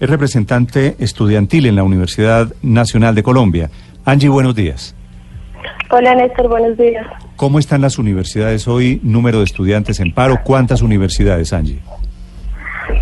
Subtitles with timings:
[0.00, 3.70] es representante estudiantil en la Universidad Nacional de Colombia.
[4.04, 4.94] Angie, buenos días.
[5.90, 7.06] Hola Néstor, buenos días.
[7.36, 9.00] ¿Cómo están las universidades hoy?
[9.02, 10.40] Número de estudiantes en paro.
[10.44, 11.80] ¿Cuántas universidades, Angie?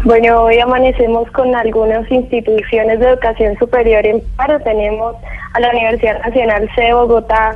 [0.04, 4.58] Bueno, hoy amanecemos con algunas instituciones de educación superior en paro.
[4.60, 5.16] Tenemos
[5.52, 7.54] a la Universidad Nacional C de Bogotá,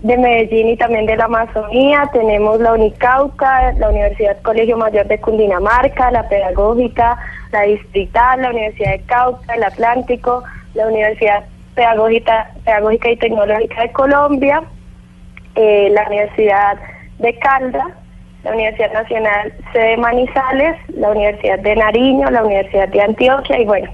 [0.00, 2.08] de Medellín y también de la Amazonía.
[2.12, 7.18] Tenemos la Unicauca, la Universidad Colegio Mayor de Cundinamarca, la Pedagógica,
[7.52, 10.42] la Distrital, la Universidad de Cauca, el Atlántico,
[10.74, 11.44] la Universidad
[11.74, 14.62] Pedagógica, Pedagógica y Tecnológica de Colombia,
[15.54, 16.78] eh, la Universidad
[17.18, 17.86] de Calda,
[18.44, 23.64] la Universidad Nacional C de Manizales, la Universidad de Nariño, la Universidad de Antioquia y
[23.64, 23.90] bueno,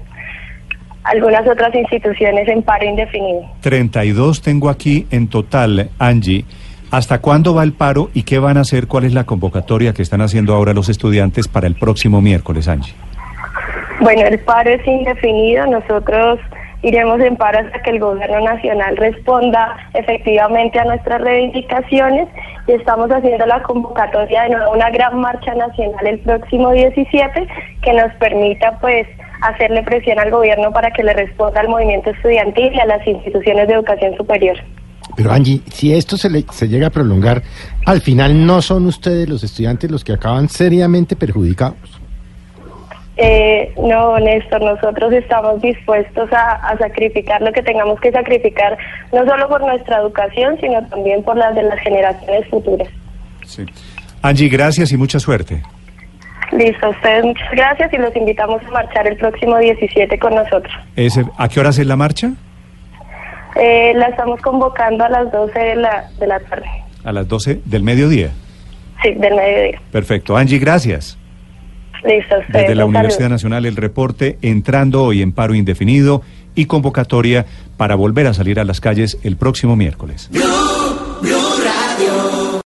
[1.03, 3.41] algunas otras instituciones en paro indefinido.
[3.61, 6.45] 32 tengo aquí en total, Angie.
[6.91, 8.87] ¿Hasta cuándo va el paro y qué van a hacer?
[8.87, 12.93] ¿Cuál es la convocatoria que están haciendo ahora los estudiantes para el próximo miércoles, Angie?
[13.99, 15.65] Bueno, el paro es indefinido.
[15.65, 16.39] Nosotros
[16.83, 22.27] iremos en paro hasta que el gobierno nacional responda efectivamente a nuestras reivindicaciones
[22.67, 27.47] y estamos haciendo la convocatoria de nuevo una gran marcha nacional el próximo 17
[27.81, 29.07] que nos permita pues
[29.47, 33.67] hacerle presión al gobierno para que le responda al movimiento estudiantil y a las instituciones
[33.67, 34.57] de educación superior.
[35.15, 37.43] Pero Angie, si esto se, le- se llega a prolongar,
[37.85, 41.77] al final no son ustedes los estudiantes los que acaban seriamente perjudicados.
[43.15, 48.75] Eh, no, Néstor, nosotros estamos dispuestos a, a sacrificar lo que tengamos que sacrificar,
[49.11, 52.87] no solo por nuestra educación, sino también por las de las generaciones futuras.
[53.45, 53.65] Sí.
[54.23, 55.61] Angie, gracias y mucha suerte.
[56.57, 60.71] Listo, a ustedes muchas gracias y los invitamos a marchar el próximo 17 con nosotros.
[60.95, 62.31] Ese- ¿A qué horas es la marcha?
[63.55, 66.65] Eh, la estamos convocando a las 12 de la, de la tarde,
[67.03, 68.31] A las 12 del mediodía.
[69.01, 69.81] sí, del mediodía.
[69.91, 70.35] Perfecto.
[70.37, 71.17] Angie, gracias.
[72.03, 72.35] Listo.
[72.49, 73.35] Desde la un Universidad saludo.
[73.35, 76.21] Nacional el reporte entrando hoy en paro indefinido
[76.53, 77.45] y convocatoria
[77.77, 80.29] para volver a salir a las calles el próximo miércoles.